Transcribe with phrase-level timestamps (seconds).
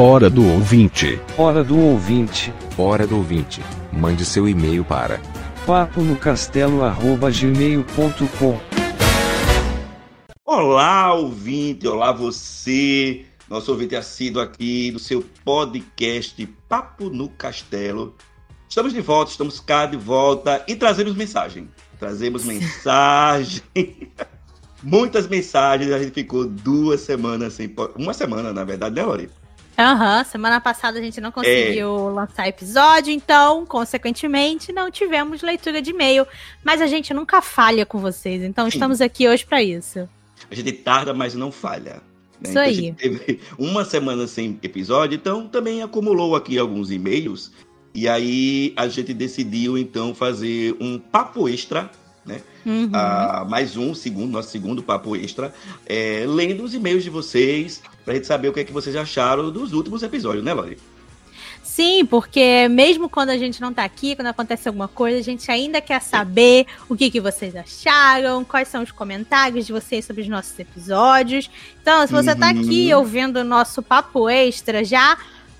[0.00, 1.20] Hora do ouvinte.
[1.36, 2.54] Hora do ouvinte.
[2.78, 3.60] Hora do ouvinte.
[3.92, 5.20] Mande seu e-mail para
[5.66, 8.60] Papo no castelo arroba gmail.com.
[10.44, 18.14] Olá, ouvinte, olá você, nosso ouvinte assíduo aqui do seu podcast Papo no Castelo.
[18.68, 21.68] Estamos de volta, estamos cá de volta e trazemos mensagem.
[21.98, 23.62] Trazemos mensagem.
[24.80, 27.74] Muitas mensagens, a gente ficou duas semanas sem.
[27.96, 29.28] Uma semana, na verdade, né, Lori?
[29.78, 35.90] Aham, semana passada a gente não conseguiu lançar episódio, então, consequentemente, não tivemos leitura de
[35.90, 36.26] e-mail.
[36.64, 38.76] Mas a gente nunca falha com vocês, então Sim.
[38.76, 40.08] estamos aqui hoje pra isso.
[40.50, 41.94] A gente tarda, mas não falha.
[41.94, 42.00] né?
[42.42, 42.74] Isso Então, a aí.
[42.74, 47.52] gente teve uma semana sem episódio, então também acumulou aqui alguns e-mails.
[47.94, 51.88] E aí a gente decidiu então fazer um papo extra,
[52.66, 52.90] Uhum.
[52.92, 55.54] ah, mais um, segundo, nosso segundo papo extra,
[55.86, 59.50] é, lendo os e-mails de vocês, pra gente saber o que é que vocês acharam
[59.50, 60.76] dos últimos episódios, né, Lori?
[61.62, 65.50] Sim, porque mesmo quando a gente não tá aqui, quando acontece alguma coisa, a gente
[65.50, 70.22] ainda quer saber o que, que vocês acharam, quais são os comentários de vocês sobre
[70.22, 71.50] os nossos episódios.
[71.80, 72.60] Então, se você tá Uhum.
[72.60, 75.16] aqui ouvindo o nosso papo extra, já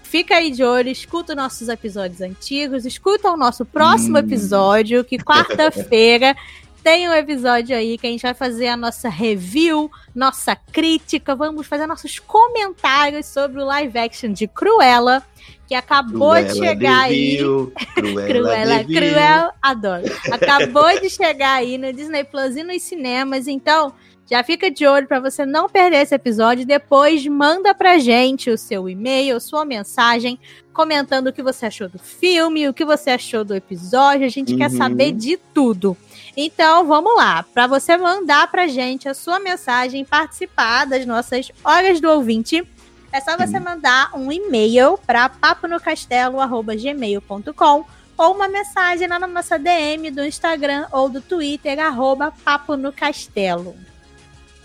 [0.09, 4.21] fica aí de olho, escuta os nossos episódios antigos, escuta o nosso próximo Hum.
[4.21, 6.35] episódio, que quarta-feira
[6.83, 11.67] tem um episódio aí que a gente vai fazer a nossa review, nossa crítica, vamos
[11.67, 15.23] fazer nossos comentários sobre o live action de Cruella,
[15.67, 17.37] que acabou de chegar aí.
[17.95, 20.05] Cruella, Cruella, cruel, adoro.
[20.33, 23.93] Acabou de chegar aí no Disney Plus e nos cinemas, então
[24.31, 26.67] já fica de olho para você não perder esse episódio.
[26.67, 30.39] Depois manda pra gente o seu e-mail, sua mensagem,
[30.73, 34.27] comentando o que você achou do filme, o que você achou do episódio.
[34.27, 34.77] A gente quer Uhum.
[34.77, 35.97] saber de tudo.
[36.37, 42.01] Então vamos lá, para você mandar pra gente a sua mensagem, participar das nossas horas
[42.01, 42.63] do ouvinte.
[43.11, 47.85] É só você mandar um e-mail para paponocastelo.gmail.com
[48.17, 52.93] ou uma mensagem lá na nossa DM do Instagram ou do Twitter, arroba Papo no
[52.93, 53.75] Castelo.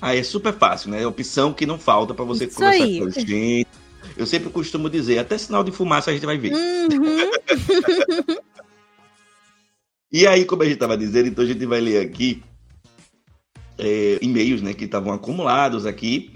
[0.05, 1.01] Ah, é super fácil, né?
[1.01, 2.99] É opção que não falta pra você Isso conversar aí.
[2.99, 3.67] com a gente.
[4.17, 6.51] Eu sempre costumo dizer, até sinal de fumaça a gente vai ver.
[6.53, 7.31] Uhum.
[10.11, 12.43] E aí, como a gente estava dizendo, então a gente vai ler aqui
[13.79, 16.35] é, e-mails, né, que estavam acumulados aqui.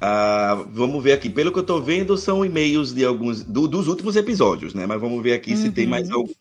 [0.00, 1.28] Ah, vamos ver aqui.
[1.28, 4.86] Pelo que eu estou vendo, são e-mails de alguns do- dos últimos episódios, né?
[4.86, 5.90] Mas vamos ver aqui se tem Uhum.
[5.90, 6.32] mais algum,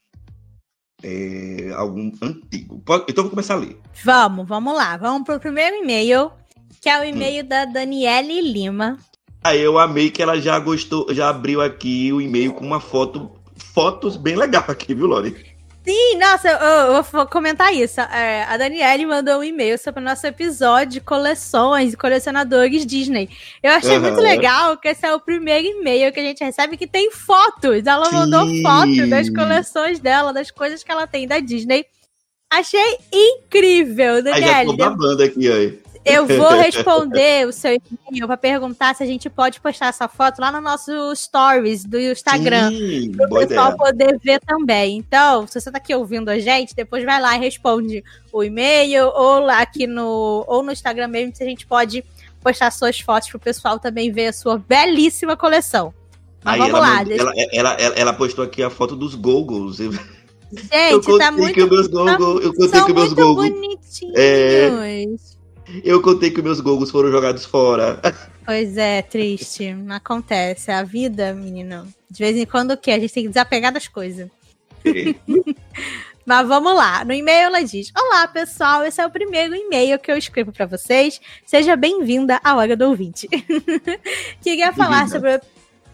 [1.03, 2.81] é, algum antigo.
[2.81, 3.77] Então, eu vou começar a ler.
[4.05, 4.95] Vamos, vamos lá.
[4.95, 6.31] Vamos pro primeiro e-mail,
[6.79, 8.97] que é o e-mail da Daniele Lima.
[9.43, 13.31] Aí eu amei que ela já gostou, já abriu aqui o e-mail com uma foto,
[13.73, 15.51] fotos bem legal aqui, viu, Lori?
[15.83, 17.99] Sim, nossa, eu, eu vou comentar isso.
[18.01, 23.29] É, a Daniele mandou um e-mail sobre o nosso episódio de coleções e colecionadores Disney.
[23.63, 24.01] Eu achei Aham.
[24.01, 27.83] muito legal que esse é o primeiro e-mail que a gente recebe que tem fotos.
[27.83, 28.61] Ela mandou Sim.
[28.61, 31.83] foto das coleções dela, das coisas que ela tem da Disney.
[32.47, 34.65] Achei incrível, Aí já Daniele.
[34.65, 35.90] tô babando aqui, ó.
[36.03, 37.73] Eu vou responder o seu
[38.09, 41.99] e-mail para perguntar se a gente pode postar essa foto lá no nosso stories do
[41.99, 42.71] Instagram
[43.15, 43.77] para o pessoal ideia.
[43.77, 44.97] poder ver também.
[44.97, 48.03] Então, se você tá aqui ouvindo a gente, depois vai lá e responde
[48.33, 52.03] o e-mail ou lá aqui no ou no Instagram mesmo, se a gente pode
[52.41, 55.93] postar suas fotos pro pessoal também ver a sua belíssima coleção.
[56.43, 58.95] Mas Aí vamos ela, lá, mandou- deixa- ela, ela, ela, ela postou aqui a foto
[58.95, 59.79] dos goggles.
[59.79, 60.01] eu gente,
[61.05, 64.15] contei tá que muito meus goggles, eu contei são que meus muito goggles, bonitinhos.
[64.17, 65.05] É.
[65.83, 67.99] eu contei que meus goggles foram jogados fora.
[68.45, 69.75] Pois é, triste.
[69.89, 70.71] Acontece.
[70.71, 71.87] A vida, menino.
[72.09, 72.91] De vez em quando o quê?
[72.91, 74.29] A gente tem que desapegar das coisas.
[76.25, 77.03] Mas vamos lá.
[77.03, 78.83] No e-mail ela diz: Olá, pessoal.
[78.83, 81.19] Esse é o primeiro e-mail que eu escrevo para vocês.
[81.45, 83.27] Seja bem-vinda à Hora do Ouvinte.
[84.41, 85.39] Queria falar sobre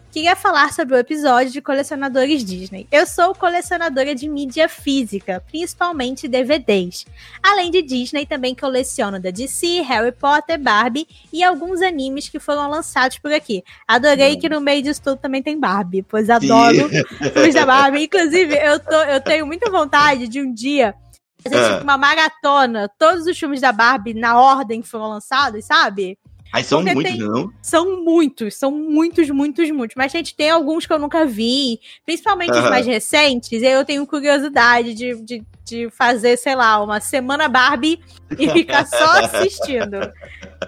[0.08, 0.12] o.
[0.12, 2.86] Queria falar sobre o episódio de colecionadores Disney.
[2.90, 7.06] Eu sou colecionadora de mídia física, principalmente DVDs.
[7.42, 12.68] Além de Disney, também coleciono da DC, Harry Potter, Barbie e alguns animes que foram
[12.68, 13.62] lançados por aqui.
[13.86, 16.88] Adorei que no meio disso tudo também tem Barbie, pois adoro
[17.32, 18.04] filmes da Barbie.
[18.04, 20.94] Inclusive, eu, tô, eu tenho muita vontade de um dia
[21.42, 21.70] fazer Ah.
[21.72, 26.18] tipo, uma maratona, todos os filmes da Barbie na ordem que foram lançados, sabe?
[26.52, 27.52] Aí são Porque muitos, tem- não?
[27.60, 29.94] São muitos, são muitos, muitos, muitos.
[29.96, 33.60] Mas, gente, tem alguns que eu nunca vi, principalmente os mais recentes.
[33.62, 38.00] E aí eu tenho curiosidade de, de, de fazer, sei lá, uma semana Barbie
[38.38, 39.98] e ficar só assistindo.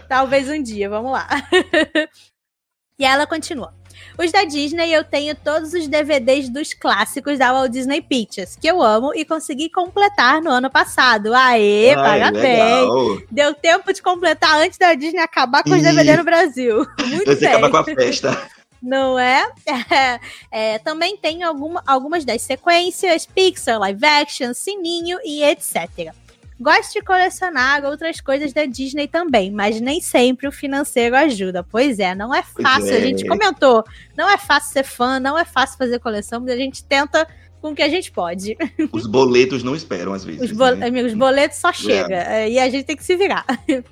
[0.09, 1.27] Talvez um dia, vamos lá.
[2.99, 3.75] e ela continua.
[4.19, 8.67] Os da Disney eu tenho todos os DVDs dos clássicos da Walt Disney Pictures, que
[8.67, 11.35] eu amo e consegui completar no ano passado.
[11.35, 12.43] Aê, Ai, parabéns!
[12.43, 13.19] legal.
[13.31, 15.82] Deu tempo de completar antes da Disney acabar com os Ih.
[15.82, 16.87] DVD no Brasil.
[17.06, 17.49] Muito Você bem.
[17.49, 18.50] acaba com a festa.
[18.82, 19.50] Não é?
[20.53, 26.12] É, também tem alguma, algumas das sequências, Pixar, live action, Sininho e etc.
[26.60, 31.64] Gosto de colecionar outras coisas da Disney também, mas nem sempre o financeiro ajuda.
[31.64, 32.92] Pois é, não é fácil.
[32.92, 33.00] A é.
[33.00, 33.82] gente comentou,
[34.14, 37.26] não é fácil ser fã, não é fácil fazer coleção, mas a gente tenta
[37.60, 38.56] com o que a gente pode.
[38.92, 40.50] Os boletos não esperam, às vezes.
[40.50, 40.86] Os, bo né?
[40.86, 43.44] amigos, boletos só chega é, e a gente tem que se virar.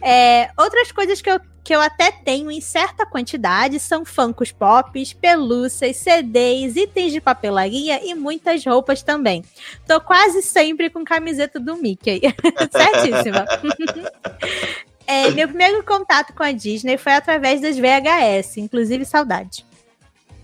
[0.00, 5.12] É, outras coisas que eu, que eu até tenho em certa quantidade são funkos pops,
[5.12, 9.44] pelúcias, CDs, itens de papelaria e muitas roupas também.
[9.86, 12.22] Tô quase sempre com camiseta do Mickey.
[12.72, 13.44] Certíssima.
[15.10, 19.64] É, meu primeiro contato com a Disney foi através das VHS, inclusive saudade.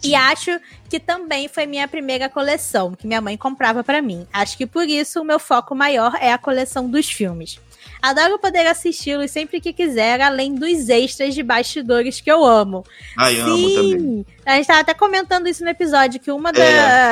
[0.05, 4.27] E acho que também foi minha primeira coleção, que minha mãe comprava pra mim.
[4.33, 7.59] Acho que por isso o meu foco maior é a coleção dos filmes.
[8.01, 12.85] Adoro poder assisti-los sempre que quiser, além dos extras de bastidores que eu amo.
[13.17, 13.99] Ai, amo também.
[13.99, 14.27] Sim!
[14.45, 16.63] A gente tava até comentando isso no episódio, que uma, da-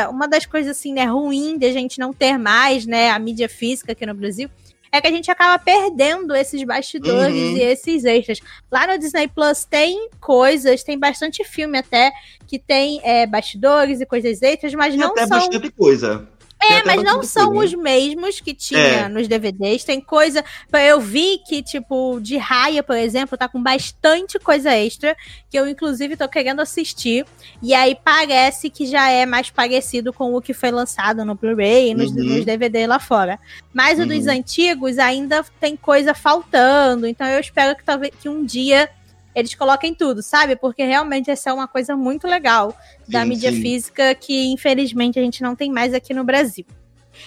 [0.03, 0.09] É.
[0.09, 3.49] uma das coisas, assim, né, ruim de a gente não ter mais, né, a mídia
[3.49, 4.51] física aqui no Brasil,
[4.93, 7.57] é que a gente acaba perdendo esses bastidores Uhum.
[7.57, 8.41] e esses extras.
[8.71, 12.13] Lá no Disney Plus tem coisas, tem bastante filme até,
[12.47, 16.29] que tem é, bastidores e coisas extras, mas Tem não até são bastante coisa.
[16.71, 17.65] É, mas não são né?
[17.65, 19.09] os mesmos que tinha É.
[19.09, 19.85] nos DVDs.
[19.85, 20.45] Tem coisa.
[20.73, 25.17] Eu vi que, tipo, de Raia, por exemplo, tá com bastante coisa extra.
[25.51, 27.25] Que eu, inclusive, tô querendo assistir.
[27.63, 31.91] E aí parece que já é mais parecido com o que foi lançado no Blu-ray
[31.91, 32.25] e nos, Uhum.
[32.25, 33.39] nos DVD lá fora.
[33.73, 34.33] Mas o dos Uhum.
[34.33, 37.07] antigos ainda tem coisa faltando.
[37.07, 38.89] Então eu espero que talvez que um dia.
[39.35, 40.57] Eles coloquem tudo, sabe?
[40.57, 42.77] Porque realmente essa é uma coisa muito legal
[43.09, 43.63] da Sim, mídia sim.
[43.63, 46.67] física que infelizmente a gente não tem mais aqui no Brasil.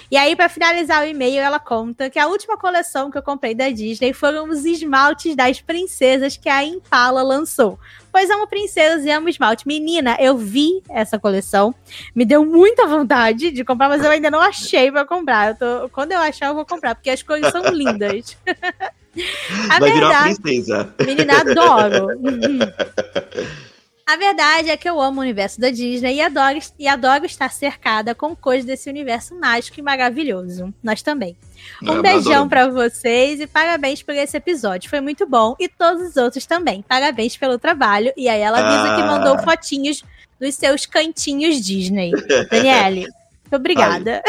[0.09, 3.53] E aí, pra finalizar o e-mail, ela conta que a última coleção que eu comprei
[3.53, 7.79] da Disney foram os esmaltes das princesas que a Impala lançou.
[8.11, 9.67] Pois amo princesas e amo esmalte.
[9.67, 11.73] Menina, eu vi essa coleção,
[12.15, 15.49] me deu muita vontade de comprar, mas eu ainda não achei pra comprar.
[15.49, 18.35] Eu tô- quando eu achar, eu vou comprar, porque as cores são lindas.
[19.69, 20.93] a Vai virar uma verdade, princesa.
[21.05, 22.07] Menina, adoro.
[24.07, 27.51] A verdade é que eu amo o universo da Disney e adoro, e adoro estar
[27.51, 30.71] cercada com coisas desse universo mágico e maravilhoso.
[30.83, 31.35] Nós também.
[31.81, 34.91] Um Eu beijão pra vocês e parabéns por esse episódio.
[34.91, 35.55] Foi muito bom.
[35.59, 36.83] E todos os outros também.
[36.87, 38.13] Parabéns pelo trabalho.
[38.15, 39.07] E aí ela avisa que Ah.
[39.07, 40.03] mandou fotinhos
[40.39, 42.11] dos seus cantinhos Disney.
[42.51, 44.21] Daniele, muito obrigada.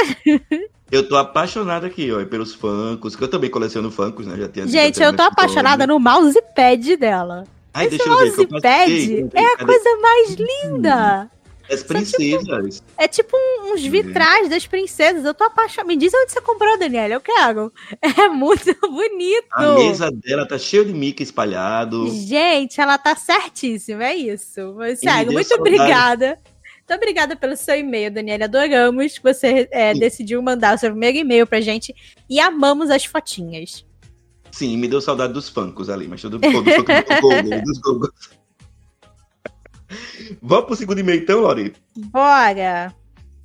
[0.90, 4.36] Eu tô apaixonado aqui, ó, pelos Funkos, que eu também coleciono Funkos, né?
[4.36, 7.44] Já tenho Gente, eu tô apaixonada no mousepad dela.
[7.74, 8.32] Ai, Esse deixa eu ver.
[8.32, 11.30] que eu mousepad é a coisa mais linda.
[11.70, 12.82] As princesas.
[12.96, 15.24] É tipo uns vitrais das princesas.
[15.24, 15.88] Eu tô apaixonada.
[15.88, 17.14] Me diz onde você comprou, Daniela.
[17.14, 17.72] Eu quero.
[18.18, 19.46] É muito bonito.
[19.52, 22.08] A mesa dela tá cheia de Mickey espalhado.
[22.08, 24.04] Gente, ela tá certíssima.
[24.04, 24.76] É isso.
[24.96, 26.38] Sério, muito obrigada.
[26.88, 28.45] Muito obrigada pelo seu e-mail, Daniela.
[28.45, 31.93] Adoramos que você é, decidiu mandar o seu primeiro e-mail pra gente.
[32.31, 33.85] E amamos as fotinhas.
[34.52, 36.62] Sim, me deu saudade dos Funkos ali, mas tudo do Google,
[37.64, 38.11] dos Google.
[40.40, 41.75] Vamos pro segundo e-mail então, Lori?
[41.97, 42.95] Bora!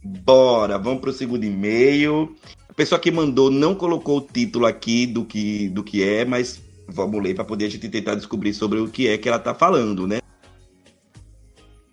[0.03, 2.35] Bora, vamos pro segundo e-mail.
[2.67, 6.59] A pessoa que mandou não colocou o título aqui do que, do que é, mas
[6.87, 9.53] vamos ler para poder a gente tentar descobrir sobre o que é que ela tá
[9.53, 10.20] falando, né?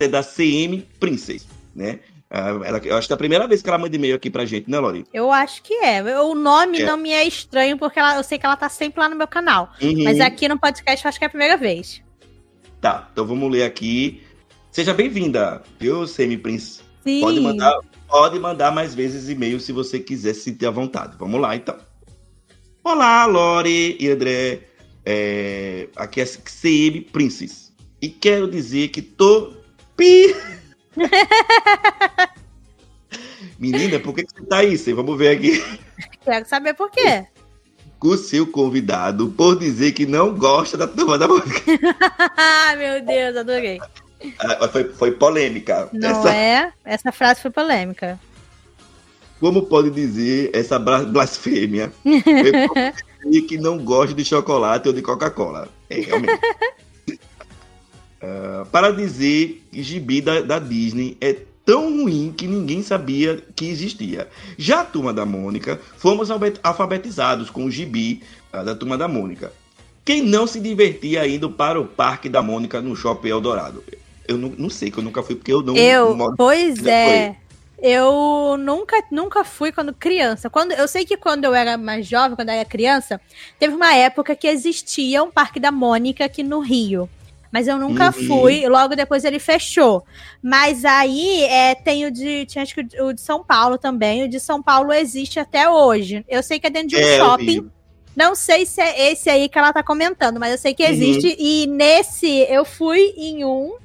[0.00, 2.00] É da CM Princess, né?
[2.31, 4.45] Ah, ela, eu acho que é a primeira vez que ela manda e-mail aqui pra
[4.45, 5.05] gente, né, Lori?
[5.14, 6.02] Eu acho que é.
[6.21, 6.85] O nome É.
[6.87, 9.26] não me é estranho, porque ela- eu sei que ela tá sempre lá no meu
[9.26, 9.73] canal.
[9.81, 10.05] Uhum.
[10.05, 12.02] Mas aqui no podcast eu acho que é a primeira vez.
[12.81, 14.23] Tá, então vamos ler aqui.
[14.71, 16.83] Seja bem-vinda, viu, CM Princess?
[17.02, 17.21] Sim.
[17.23, 21.17] Pode mandar, pode mandar mais vezes e-mail se você quiser se sentir à vontade.
[21.19, 21.76] Vamos lá, então.
[22.85, 24.61] Olá, Lore e André.
[25.05, 27.73] É, aqui é CM Princess.
[28.00, 29.57] E quero dizer que tô...
[29.99, 30.35] Pi...
[33.59, 34.78] Menina, por que, que você tá aí?
[34.78, 34.95] Cê?
[34.95, 35.62] Vamos ver aqui.
[36.25, 37.26] Quero saber por quê.
[37.99, 41.61] Com o seu convidado por dizer que não gosta da turma da música.
[42.37, 43.81] Ah, meu Deus, adorei.
[44.38, 45.88] Ah, Foi, foi polêmica.
[45.93, 46.73] Não Essa- é?
[46.85, 48.19] Essa frase foi polêmica.
[49.40, 51.93] Como pode dizer essa bla- blasfêmia?
[52.05, 52.93] Eu posso
[53.25, 55.69] dizer que não gosto de chocolate ou de Coca-Cola.
[55.90, 56.40] É, realmente.
[58.22, 63.66] Ah, para dizer que gibi da, da Disney é tão ruim que ninguém sabia que
[63.68, 64.28] existia.
[64.56, 68.22] Já a Turma da Mônica, fomos alfabet- alfabetizados com o gibi
[68.52, 69.52] ah, da Turma da Mônica.
[70.04, 73.84] Quem não se divertia indo para o Parque da Mônica no Shopping Eldorado?
[74.26, 77.37] Eu não, não sei, que eu nunca fui, porque eu não Eu, moro pois é.
[77.80, 80.50] Eu nunca, nunca fui quando criança.
[80.50, 83.20] Quando, eu sei que quando eu era mais jovem, quando eu era criança,
[83.58, 87.08] teve uma época que existia um Parque da Mônica aqui no Rio.
[87.52, 88.12] Mas eu nunca Uhum.
[88.26, 90.05] fui, logo depois ele fechou.
[90.43, 92.45] Mas aí é, tem o de.
[92.47, 94.23] Tinha acho que o de- São Paulo também.
[94.25, 96.25] O de São Paulo existe até hoje.
[96.28, 97.71] Eu sei que é dentro de um É, shopping.
[98.14, 100.90] Não sei se é esse aí que ela tá comentando, mas eu sei que Uhum.
[100.90, 101.37] existe.
[101.38, 103.76] E nesse, eu fui em um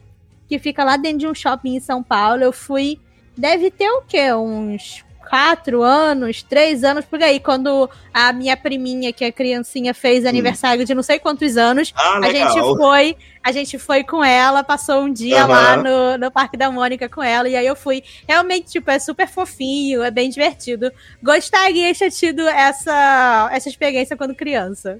[0.49, 2.43] que fica lá dentro de um shopping em São Paulo.
[2.43, 2.99] Eu fui.
[3.37, 4.33] Deve ter o quê?
[4.33, 7.39] Uns quatro anos, três anos por aí.
[7.39, 11.91] Quando a minha priminha, que é criancinha, fez aniversário de não sei quantos anos.
[11.95, 15.47] Ah, A gente foi, a gente foi com ela, passou um dia Aham.
[15.47, 18.03] lá no, no Parque da Mônica com ela, e aí eu fui.
[18.27, 20.91] Realmente, tipo, é super fofinho, é bem divertido.
[21.23, 24.99] Gostaria de ter tido essa, essa experiência quando criança.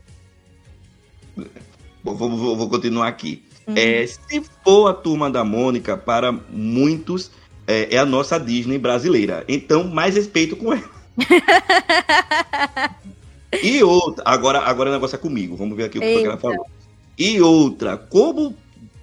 [2.04, 3.44] Vou, vou- vou- vou continuar aqui.
[3.68, 3.76] Uhum.
[3.78, 7.30] É, se for a turma da Mônica, para muitos,
[7.68, 9.44] é, é a nossa Disney brasileira.
[9.48, 10.90] Então, mais respeito com ela.
[13.62, 15.56] e outra, agora, agora o negócio é comigo.
[15.56, 16.66] Vamos ver aqui o que que ela falou.
[17.18, 18.56] E outra, como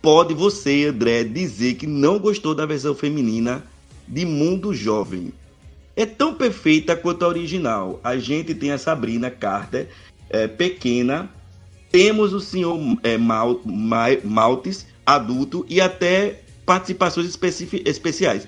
[0.02, 3.64] pode você, André, dizer que não gostou da versão feminina
[4.07, 5.33] de Mundo Jovem?
[5.97, 8.00] É tão perfeita quanto a original.
[8.02, 9.88] A gente tem a Sabrina Carter,
[10.29, 11.31] é, pequena,
[11.90, 18.46] temos o senhor é, Mal, Ma- Maltes, adulto, e até participações especi- especiais.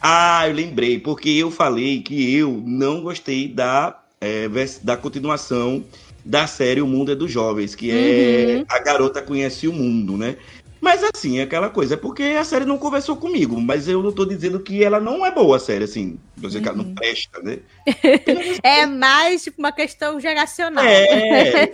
[0.00, 4.46] Ah, eu lembrei, porque eu falei que eu não gostei da, é,
[4.80, 5.84] da continuação
[6.24, 8.64] da série O Mundo é dos Jovens, que é Uhum.
[8.68, 10.36] A Garota Conhece o Mundo, né?
[10.80, 14.12] Mas assim, é aquela coisa, é porque a série não conversou comigo, mas eu não
[14.12, 16.94] tô dizendo que ela não é boa, a série, assim, você ela não Uhum.
[16.94, 17.58] presta, né?
[18.62, 20.84] É mais tipo uma questão geracional.
[20.84, 21.68] É,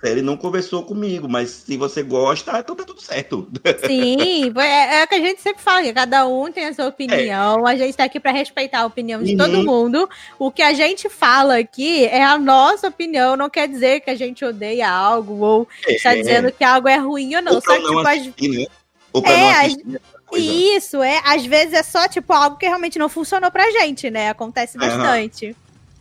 [0.00, 3.48] série não conversou comigo, mas se você gosta, então tá tudo certo.
[3.86, 6.86] Sim, é, é o que a gente sempre fala, que cada um tem a sua
[6.88, 9.36] opinião, a gente tá aqui para respeitar a opinião de Uhum.
[9.38, 10.08] todo mundo.
[10.38, 14.14] O que a gente fala aqui é a nossa opinião, não quer dizer que a
[14.14, 17.54] gente odeia algo ou está dizendo que algo é ruim ou não.
[17.54, 18.66] Ou Só que, não tipo, assistir, né?
[19.12, 20.44] Ou pra É, não as- assistir essa coisa.
[20.52, 24.30] isso, é, às vezes é só, tipo, algo que realmente não funcionou pra gente, né?
[24.30, 25.54] Acontece bastante.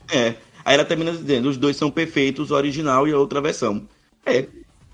[0.10, 0.34] É.
[0.64, 3.88] Aí ela termina dizendo, os dois são perfeitos, o original e a outra versão.
[4.26, 4.46] É.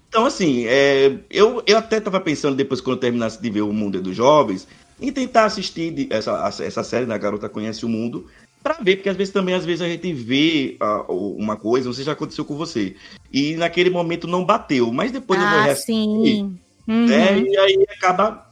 [0.09, 3.73] Então, assim, é, eu, eu até tava pensando, depois quando eu terminasse de ver O
[3.73, 4.67] Mundo é dos Jovens,
[4.99, 8.25] em tentar assistir de- essa, essa série, né, A Garota Conhece o Mundo,
[8.63, 11.93] pra ver, porque às vezes também, às vezes a gente vê ah, uma coisa, não
[11.93, 12.95] sei se já aconteceu com você,
[13.31, 16.57] e naquele momento não bateu, mas depois eu vou ah, reassistir, sim.
[16.87, 17.05] Uhum.
[17.05, 18.49] né, e aí acaba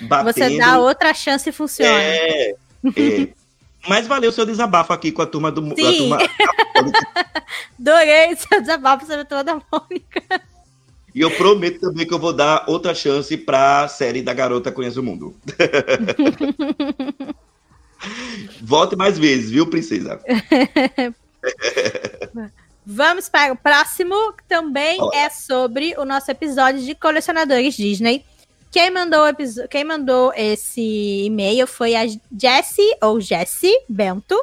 [0.00, 0.34] batendo.
[0.34, 2.02] Você dá outra chance e funciona.
[2.02, 3.28] É, é.
[3.86, 5.60] Mas valeu o seu desabafo aqui com a turma do.
[5.72, 5.98] a Sim.
[5.98, 6.18] turma-
[7.78, 9.24] Adorei seu desabafo sobre a
[9.72, 10.22] Mônica.
[11.14, 15.00] E eu prometo também que eu vou dar outra chance pra série da Garota Conhece
[15.00, 15.34] o Mundo.
[18.62, 20.20] Volte mais vezes, viu, princesa?
[22.86, 25.16] Vamos para o próximo, que também Olha.
[25.18, 28.24] é sobre o nosso episódio de colecionadores Disney.
[28.70, 29.22] Quem mandou,
[29.70, 34.38] quem mandou esse e-mail foi a Jessie, ou Jessie Bento.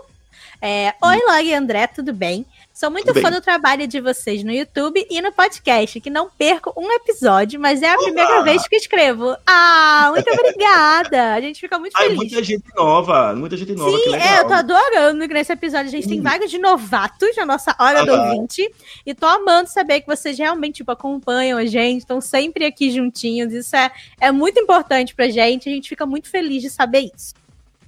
[0.62, 2.46] É, Oi, Log André, tudo bem?
[2.75, 3.39] Sou muito Tudo fã bem.
[3.39, 7.82] do trabalho de vocês no YouTube e no podcast, que não perco um episódio, mas
[7.82, 8.03] é a Oba!
[8.03, 9.34] primeira vez que escrevo.
[9.48, 11.36] Ah, muito obrigada!
[11.36, 12.17] A gente fica muito Ai, feliz.
[12.17, 15.91] muita gente nova, muita gente nova, Sim, é, eu tô adorando que nesse episódio a
[15.91, 16.24] gente tem Hum.
[16.24, 18.70] vários de novatos na nossa hora do ouvinte.
[19.05, 23.53] E tô amando saber que vocês realmente, tipo, acompanham a gente, estão sempre aqui juntinhos.
[23.53, 23.89] Isso é,
[24.20, 25.70] é muito importante pra gente.
[25.70, 27.34] A gente fica muito feliz de saber isso.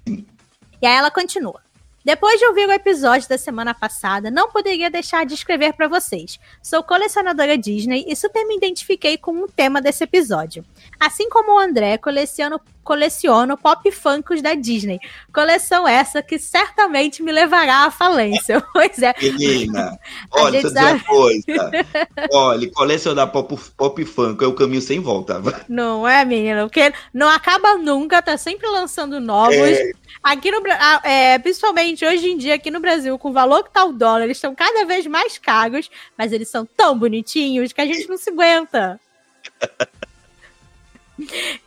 [0.07, 1.66] E aí ela continua.
[2.03, 6.39] Depois de ouvir o episódio da semana passada, não poderia deixar de escrever para vocês.
[6.63, 10.63] Sou colecionadora Disney e super me identifiquei com o tema desse episódio.
[10.99, 14.97] Assim como o André, coleciono, coleciono pop funkos da Disney.
[15.33, 18.63] Coleção essa que certamente me levará à falência.
[18.77, 19.13] Pois é.
[19.19, 19.97] Menina,
[20.31, 21.71] olha, deixa eu dizer uma coisa.
[22.31, 25.41] Olha, colecionar pop, pop funk é o caminho sem volta.
[25.67, 26.67] Não é, menina?
[26.67, 29.55] Porque não acaba nunca, tá sempre lançando novos.
[29.55, 29.91] É,
[30.21, 30.61] Aqui no
[31.03, 34.25] é, principalmente hoje em dia, aqui no Brasil, com o valor que tá o dólar,
[34.25, 38.17] eles estão cada vez mais caros, mas eles são tão bonitinhos que a gente não
[38.17, 38.99] se aguenta.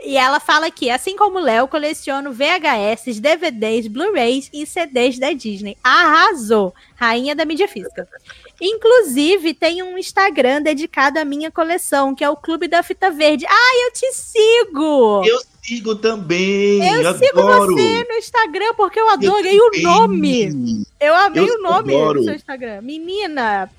[0.03, 5.33] E ela fala aqui, assim como o Léo, coleciono VHS, DVDs, Blu-rays e CDs da
[5.33, 5.77] Disney.
[5.83, 6.75] Arrasou!
[6.97, 8.09] Rainha da mídia física.
[8.61, 13.47] Inclusive, tem um Instagram dedicado à minha coleção, que é o Clube da Fita Verde.
[13.49, 15.23] Ah, eu te sigo!
[15.25, 16.79] Eu sigo também.
[17.03, 17.75] Eu sigo adoro.
[17.75, 20.85] você no Instagram porque eu adorei Eu o nome.
[21.01, 22.19] Eu amei Eu o nome adoro.
[22.21, 22.83] do seu Instagram.
[22.83, 23.71] Menina,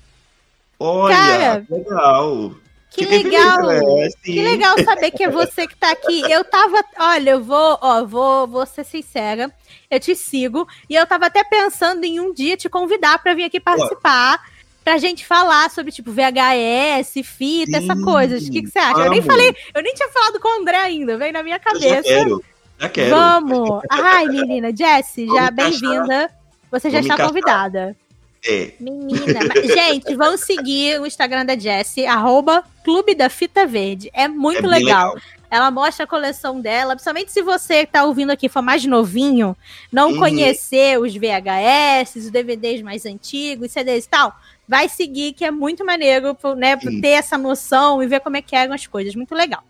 [0.84, 2.52] Olha, Cara, legal.
[2.92, 3.62] Que Fiquei legal.
[3.66, 4.08] né?
[4.10, 4.32] Sim.
[4.32, 6.20] Que legal saber que é você que tá aqui.
[6.30, 6.84] Eu tava.
[6.98, 9.50] Olha, eu vou, ó, vou, vou ser sincera.
[9.90, 10.66] Eu te sigo.
[10.88, 14.40] E eu tava até pensando em um dia te convidar pra vir aqui participar.
[14.84, 18.36] Pra gente falar sobre, tipo, VHS, fita, essa Sim, coisa.
[18.36, 18.98] O que, que você acha?
[19.02, 19.30] Eu nem amo.
[19.30, 22.02] falei, eu nem tinha falado com o André ainda, veio na minha Eu já cabeça.
[22.02, 22.44] quero.
[22.80, 23.10] Já quero.
[23.14, 23.80] Vamos!
[23.88, 26.28] Ai, menina, Jessie, já bem-vinda.
[26.72, 27.96] Você já Vou está convidada.
[28.44, 28.72] É.
[28.80, 34.10] Menina, mas- gente, vão seguir o Instagram da Jessie, arroba Clube da Fita Verde.
[34.12, 35.16] É muito é bem legal.
[35.48, 39.54] Ela mostra a coleção dela, principalmente se você que tá ouvindo aqui for mais novinho,
[39.92, 40.18] não Uhum.
[40.18, 44.34] conhecer os VHS, os DVDs mais antigos, CDs e tal,
[44.66, 47.00] vai seguir que é muito maneiro, né, Sim.
[47.00, 49.62] ter essa noção e ver como é que eram as coisas, muito legal.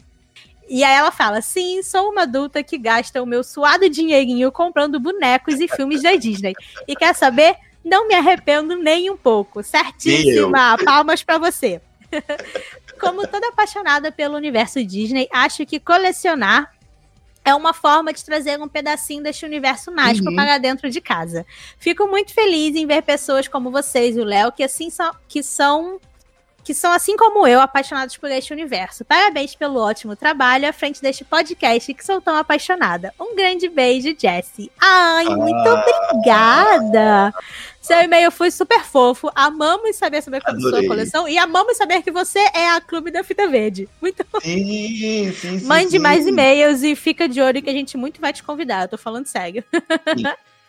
[0.68, 4.98] E aí ela fala: sim, sou uma adulta que gasta o meu suado dinheirinho comprando
[5.00, 6.54] bonecos e filmes da Disney.
[6.88, 7.56] E quer saber?
[7.84, 9.62] Não me arrependo nem um pouco.
[9.62, 10.76] Certíssima!
[10.84, 11.80] Palmas pra você.
[13.00, 16.72] Como toda apaixonada pelo universo Disney, acho que colecionar
[17.44, 20.36] é uma forma de trazer um pedacinho deste universo mágico Uhum.
[20.36, 21.44] para dentro de casa.
[21.78, 25.42] Fico muito feliz em ver pessoas como vocês e o Léo que assim são, que
[25.42, 25.98] são
[26.64, 29.04] que são assim como eu apaixonados por este universo.
[29.04, 33.12] Parabéns pelo ótimo trabalho à frente deste podcast que sou tão apaixonada.
[33.18, 34.70] Um grande beijo, Jessie.
[34.80, 35.84] Ai, muito Ah.
[36.12, 37.34] obrigada.
[37.82, 39.28] Seu e-mail foi super fofo.
[39.34, 43.24] Amamos saber sobre a sua coleção e amamos saber que você é a Clube da
[43.24, 43.88] Fita Verde.
[44.00, 45.66] Muito Sim, sim, sim.
[45.66, 45.98] Mande sim.
[45.98, 48.82] mais e-mails e fica de olho que a gente muito vai te convidar.
[48.82, 49.64] Eu tô falando sério.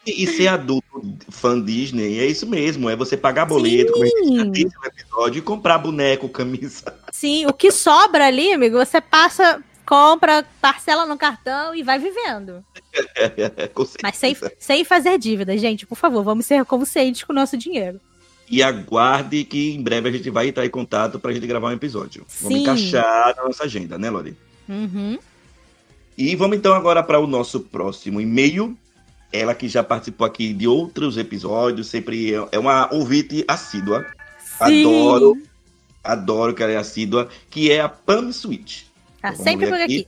[0.05, 2.89] E, e ser adulto fã Disney é isso mesmo.
[2.89, 6.93] É você pagar boleto, como a gente já disse no episódio, e comprar boneco, camisa.
[7.12, 12.63] Sim, o que sobra ali, amigo, você passa, compra, parcela no cartão e vai vivendo.
[14.02, 15.86] Mas sem, sem fazer dívida, gente.
[15.86, 18.00] Por favor, vamos ser conscientes com o nosso dinheiro.
[18.50, 21.74] E aguarde que em breve a gente vai entrar em contato pra gente gravar um
[21.74, 22.26] episódio.
[22.41, 22.62] Vamos Sim.
[22.63, 24.38] encaixar na nossa agenda, né, Lori?
[24.67, 25.17] Uhum.
[26.17, 28.78] E vamos então agora para o nosso próximo e-mail.
[29.32, 34.06] Ela que já participou aqui de outros episódios, sempre é- é uma ouvinte assídua.
[34.39, 34.82] Sim.
[34.86, 35.41] Adoro,
[36.04, 38.84] adoro que ela é assídua, que é a Pam Switch.
[39.23, 39.83] Tá Vamos sempre por aqui.
[40.01, 40.07] aqui.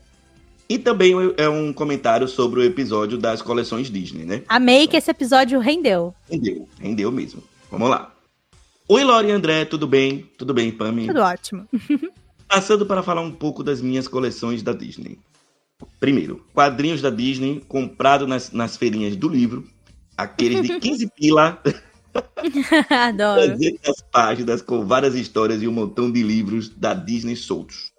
[0.68, 4.44] E também é um comentário sobre o episódio das coleções Disney, né?
[4.50, 6.14] Amei que esse episódio rendeu.
[6.30, 7.42] Rendeu, rendeu mesmo.
[7.72, 8.14] Vamos lá.
[8.90, 10.30] Oi, Lori e André, tudo bem?
[10.38, 11.08] Tudo bem, Pam?
[11.08, 11.66] Tudo ótimo.
[12.46, 15.18] Passando para falar um pouco das minhas coleções da Disney.
[15.98, 19.66] Primeiro, quadrinhos da Disney comprado nas, nas feirinhas do livro.
[20.18, 21.62] Aqueles de 15 pila,
[22.90, 23.58] Adoro.
[23.58, 27.95] 300 páginas com várias histórias e um montão de livros da Disney soltos.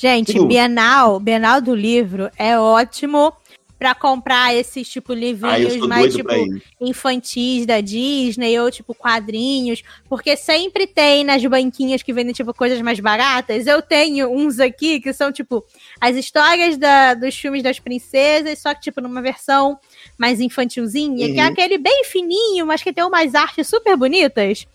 [0.00, 0.48] Gente, Segundo.
[0.48, 3.32] Bienal, Bienal do livro é ótimo
[3.76, 6.28] pra comprar esses tipo Ah, livrinhos sou mais tipo
[6.80, 12.80] infantis da Disney ou tipo quadrinhos, porque sempre tem nas banquinhas que vendem tipo coisas
[12.80, 13.66] mais baratas.
[13.68, 15.64] Eu tenho uns aqui que são tipo
[16.00, 19.78] as histórias da- dos filmes das princesas, só que tipo numa versão
[20.18, 21.50] mais infantilzinha, que é Uhum.
[21.50, 24.66] aquele bem fininho, mas que tem umas artes super bonitas.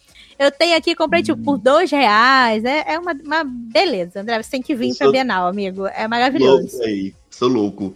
[0.44, 2.64] Eu tenho aqui, comprei tipo por dois reais.
[2.64, 4.42] É, é uma, uma beleza, André.
[4.42, 5.88] Você tem que vir Eu pra Bienal, amigo.
[5.88, 6.78] É maravilhoso.
[6.78, 7.96] Louco aí, sou louco.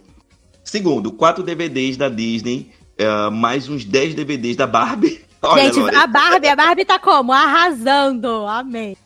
[0.64, 5.20] Segundo, quatro DVDs da Disney, eh, mais uns 10 DVDs da Barbie.
[5.40, 7.32] Olha, Gente, Lori, a Barbie, a Barbie tá como?
[7.32, 8.28] Arrasando.
[8.46, 8.96] Amém.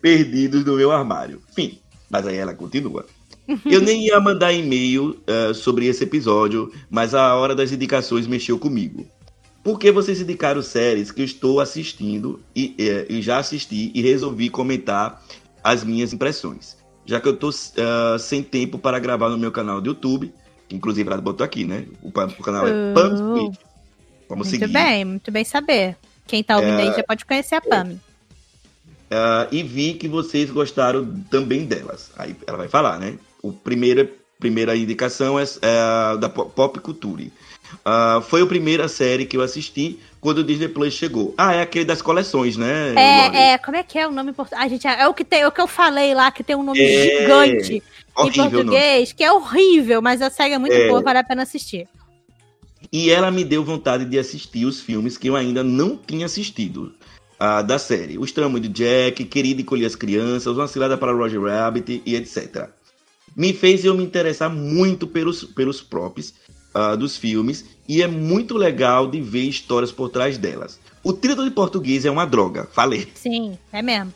[0.00, 1.42] perdidos no meu armário.
[1.50, 3.04] Enfim, mas aí ela continua.
[3.66, 8.58] Eu nem ia mandar e-mail eh, sobre esse episódio, mas a hora das indicações mexeu
[8.58, 9.06] comigo.
[9.62, 14.02] Por que vocês indicaram séries que eu estou assistindo e, eh, e já assisti e
[14.02, 15.22] resolvi comentar
[15.62, 16.76] as minhas impressões?
[17.06, 20.32] Já que eu tô eh, sem tempo para gravar no meu canal do YouTube,
[20.68, 21.86] que inclusive ela botou aqui, né?
[22.02, 22.94] O, o canal é Oh.
[22.94, 23.58] Pam Squid.
[24.28, 24.72] Vamos Muito seguir.
[24.72, 25.96] bem, muito bem saber.
[26.26, 26.82] Quem tá ouvindo É.
[26.88, 28.00] aí já pode conhecer a Pam.
[29.10, 32.10] Ah, e vi que vocês gostaram também delas.
[32.16, 33.18] Aí ela vai falar, né?
[33.42, 34.08] O primeiro,
[34.40, 37.30] primeira indicação é, é da Po- Pop Culture.
[37.84, 41.34] Ah, foi a primeira série que eu assisti quando o Disney Plus chegou.
[41.36, 42.94] Ah, é aquele das coleções, né?
[42.94, 44.62] É, é, como é que é o nome em português?
[44.64, 46.62] Ah, gente, é o que tem, é o que eu falei lá, que tem um
[46.62, 47.82] nome É, gigante em
[48.14, 48.50] Horrível, não.
[48.50, 50.88] português, que é horrível, mas a série é muito É.
[50.88, 51.88] boa, vale a pena assistir.
[52.92, 56.94] E ela me deu vontade de assistir os filmes que eu ainda não tinha assistido
[57.40, 58.18] ah, da série.
[58.18, 62.14] Os Tramos de Jack, Querido e Colher as Crianças, Uma Cilada para Roger Rabbit e
[62.14, 62.68] etc.
[63.34, 66.34] me fez eu me interessar muito pelos, pelos props
[66.74, 70.78] uh, dos filmes e é muito legal de ver histórias por trás delas.
[71.02, 73.08] O título de português é uma droga, falei.
[73.14, 74.12] Sim, é mesmo.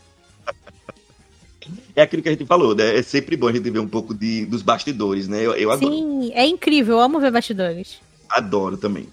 [1.97, 2.97] É aquilo que a gente falou, né?
[2.97, 5.42] É sempre bom a gente ver um pouco de, dos bastidores, né?
[5.42, 5.92] Eu, eu adoro.
[5.92, 7.99] Sim, é incrível, eu amo ver bastidores.
[8.29, 9.09] Adoro também.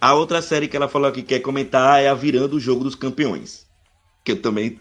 [0.00, 2.94] A outra série que ela falou que quer comentar é a Virando o Jogo dos
[2.94, 3.66] Campeões.
[4.24, 4.78] Que eu também,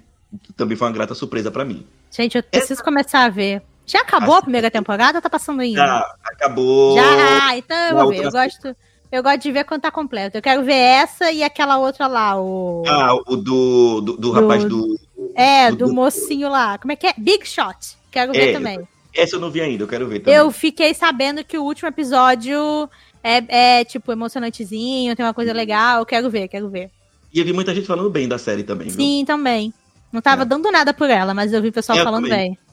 [0.58, 1.86] também foi uma grata surpresa para mim.
[2.12, 2.84] Gente, eu preciso Essa...
[2.84, 3.62] começar a ver.
[3.90, 5.80] Já acabou a primeira temporada ou tá passando ainda?
[5.80, 6.96] Já, acabou.
[6.96, 8.24] Já, então eu vou ver.
[8.26, 8.76] Eu gosto,
[9.12, 10.38] eu gosto de ver quando tá completo.
[10.38, 12.84] Eu quero ver essa e aquela outra lá, o.
[12.88, 14.96] Ah, o do, do, do rapaz do.
[15.34, 16.78] É, do, do, mocinho lá.
[16.78, 17.14] Como é que é?
[17.18, 17.98] Big Shot.
[18.12, 18.88] Quero ver é, também.
[19.16, 20.36] Essa eu não vi ainda, eu quero ver também.
[20.36, 22.88] Eu fiquei sabendo que o último episódio
[23.24, 26.06] é, é tipo, emocionantezinho, tem uma coisa legal.
[26.06, 26.92] Quero ver, quero ver.
[27.34, 29.26] E eu vi muita gente falando bem da série também, Sim, viu?
[29.26, 29.74] também.
[30.12, 30.46] Não tava é.
[30.46, 32.50] dando nada por ela, mas eu vi o pessoal eu falando também.
[32.50, 32.69] bem.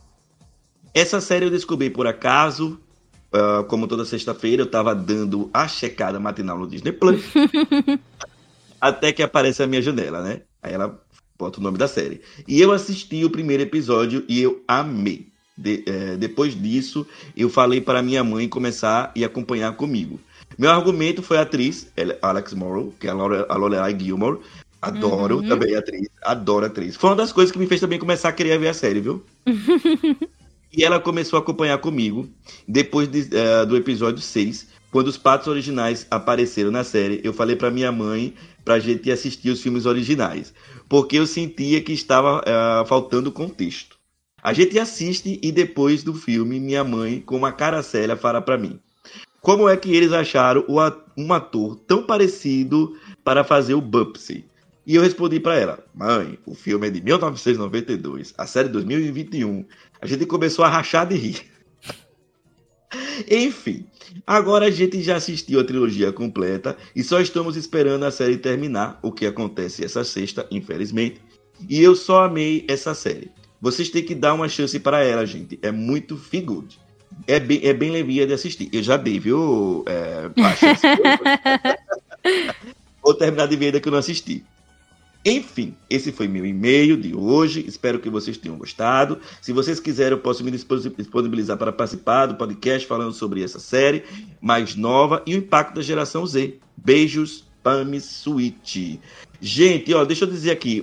[0.96, 2.80] Essa série eu descobri por acaso.
[3.30, 7.22] Uh, como toda sexta-feira, eu tava dando a checada matinal no Disney Plus.
[8.80, 10.40] até que aparece a minha janela, né?
[10.62, 10.98] Aí ela
[11.38, 12.22] bota o nome da série.
[12.48, 15.28] E eu assisti o primeiro episódio e eu amei.
[15.54, 17.06] De, é, depois disso,
[17.36, 20.18] eu falei para minha mãe começar e acompanhar comigo.
[20.56, 24.38] Meu argumento foi a atriz, Alex Morrow, que é a Lorelai Gilmore.
[24.80, 25.48] Adoro uhum.
[25.48, 26.96] também a atriz, adoro a atriz.
[26.96, 29.22] Foi uma das coisas que me fez também começar a querer ver a série, viu?
[30.72, 32.28] e ela começou a acompanhar comigo
[32.66, 37.20] depois de, uh, do episódio 6, quando os patos originais apareceram na série.
[37.24, 40.52] Eu falei para minha mãe pra gente assistir os filmes originais,
[40.88, 43.96] porque eu sentia que estava uh, faltando contexto.
[44.42, 48.58] A gente assiste e depois do filme, minha mãe, com uma cara séria, fala para
[48.58, 48.78] mim:
[49.46, 50.64] como é que eles acharam
[51.16, 54.44] um ator tão parecido para fazer o Bubsy?
[54.84, 59.64] E eu respondi para ela: Mãe, o filme é de 1992, a série 2021.
[60.06, 61.42] A gente começou a rachar de rir.
[63.28, 63.84] Enfim,
[64.24, 69.00] agora a gente já assistiu a trilogia completa e só estamos esperando a série terminar,
[69.02, 71.20] o que acontece essa sexta, infelizmente.
[71.68, 73.32] E eu só amei essa série.
[73.60, 75.58] Vocês têm que dar uma chance para ela, gente.
[75.60, 76.78] É muito good
[77.26, 78.68] é bem, é bem levia de assistir.
[78.72, 80.30] Eu já dei, viu, é,
[83.02, 84.44] Vou terminar de ver ainda que eu não assisti.
[85.28, 87.64] Enfim, esse foi meu e-mail de hoje.
[87.66, 89.18] Espero que vocês tenham gostado.
[89.42, 94.04] Se vocês quiserem, eu posso me disponibilizar para participar do podcast falando sobre essa série
[94.40, 96.60] mais nova e o impacto da geração Z.
[96.76, 99.00] Beijos, Pami Suite.
[99.40, 100.80] Gente, ó, deixa eu dizer aqui,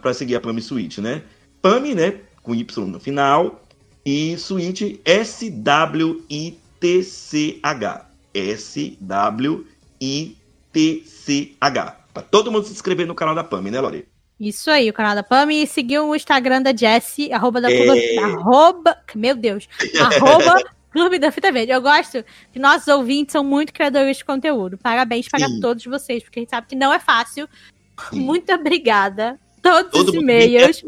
[0.00, 1.24] para seguir a Pami Suite, né?
[1.60, 2.20] Pami, né?
[2.44, 3.64] Com Y no final
[4.06, 5.58] e suíte S-W-I-T-C-H.
[8.32, 9.58] S-W-I-T-C-H.
[12.18, 14.08] Pra todo mundo se inscrever no canal da Pami, né, Lori?
[14.40, 15.62] Isso aí, o canal da Pami.
[15.62, 18.18] E seguir o Instagram da Jessie, arroba da é...
[18.18, 19.68] arroba, meu Deus,
[20.00, 21.70] arroba Clube da Fita Verde.
[21.70, 24.76] Eu gosto que nossos ouvintes são muito criadores de conteúdo.
[24.76, 25.60] Parabéns para Sim.
[25.60, 27.48] todos vocês, porque a gente sabe que não é fácil.
[28.10, 28.18] Sim.
[28.18, 29.38] Muito obrigada.
[29.62, 30.84] Todos Todo os e-mails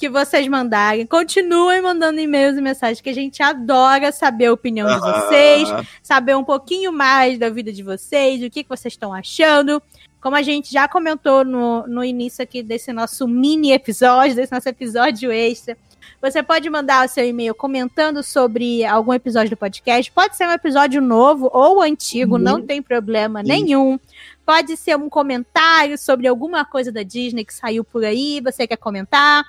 [0.00, 1.06] que vocês mandarem.
[1.06, 5.68] Continuem mandando e-mails e mensagens, que a gente adora saber a opinião de vocês,
[6.02, 9.80] saber um pouquinho mais da vida de vocês, o que, que vocês estão achando.
[10.20, 14.68] Como a gente já comentou no, no início aqui desse nosso mini episódio, desse nosso
[14.68, 15.76] episódio extra,
[16.20, 20.12] você pode mandar o seu e-mail comentando sobre algum episódio do podcast.
[20.12, 22.42] Pode ser um episódio novo ou antigo, uhum.
[22.42, 23.98] não tem problema nenhum.
[24.44, 28.76] Pode ser um comentário sobre alguma coisa da Disney que saiu por aí, você quer
[28.76, 29.44] comentar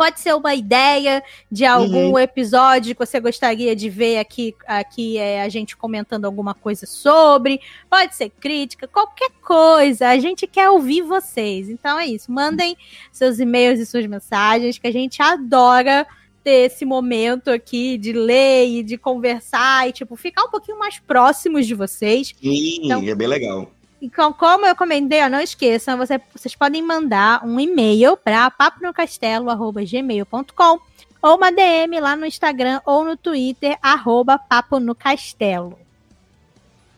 [0.00, 2.18] pode ser uma ideia de algum uhum.
[2.18, 7.60] episódio que você gostaria de ver aqui, aqui é, a gente comentando alguma coisa sobre,
[7.90, 10.08] pode ser crítica, qualquer coisa.
[10.08, 11.68] A gente quer ouvir vocês.
[11.68, 12.32] Então é isso.
[12.32, 12.78] Mandem
[13.12, 16.06] seus e-mails e suas mensagens, que a gente adora
[16.42, 20.98] ter esse momento aqui de ler e de conversar e, tipo, ficar um pouquinho mais
[20.98, 22.34] próximos de vocês.
[22.40, 23.70] Sim, então, é bem legal.
[24.02, 30.80] Então, como eu comentei, ó, não esqueçam, você, vocês podem mandar um e-mail para paponocastelo.gmail.com
[31.22, 35.78] ou uma DM lá no Instagram ou no Twitter, arroba Papo no Castelo.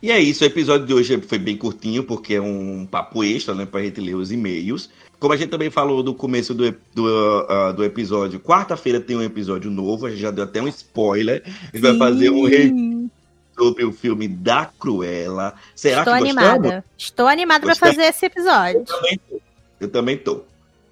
[0.01, 3.55] E é isso, o episódio de hoje foi bem curtinho, porque é um papo extra,
[3.55, 4.91] né, pra gente ler os e-mails.
[5.19, 9.23] Como a gente também falou no começo do, do, uh, do episódio, quarta-feira tem um
[9.23, 11.45] episódio novo, a gente já deu até um spoiler.
[11.45, 11.81] A gente Sim.
[11.81, 13.09] vai fazer um review
[13.57, 15.55] sobre o filme da Cruella.
[15.75, 16.85] Será Estou que animada.
[16.97, 18.81] Estou animada para fazer esse episódio.
[18.81, 19.41] Eu também, tô.
[19.81, 20.43] Eu também tô.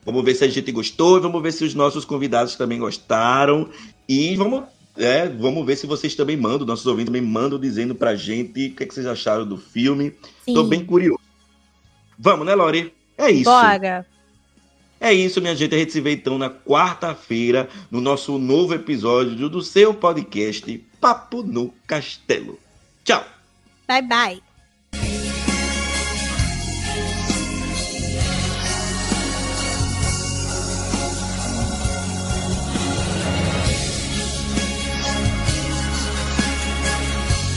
[0.04, 3.68] Vamos ver se a gente gostou e vamos ver se os nossos convidados também gostaram.
[4.08, 4.64] E vamos,
[4.96, 8.74] é, vamos ver se vocês também mandam, nossos ouvintes também mandam dizendo pra gente o
[8.74, 10.14] que, é que vocês acharam do filme.
[10.44, 10.54] Sim.
[10.54, 11.20] Tô bem curioso.
[12.18, 12.92] Vamos, né, Lori?
[13.16, 13.44] É isso.
[13.44, 14.06] Bora.
[15.00, 15.74] É isso, minha gente.
[15.74, 21.42] A gente se vê então na quarta-feira no nosso novo episódio do seu podcast Papo
[21.42, 22.58] no Castelo.
[23.02, 23.24] Tchau.
[23.88, 24.49] Bye, bye.